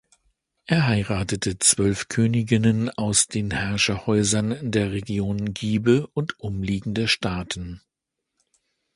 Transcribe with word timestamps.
Er 0.65 0.87
heiratete 0.87 1.59
zwölf 1.59 2.07
Königinnen 2.09 2.89
aus 2.89 3.27
den 3.27 3.51
Herrscherhäusern 3.51 4.57
der 4.63 4.91
Region 4.93 5.53
Gibe 5.53 6.07
und 6.07 6.39
umliegender 6.39 7.07
Staaten. 7.07 7.81